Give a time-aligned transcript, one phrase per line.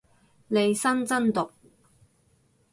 [0.47, 1.51] 利申真毒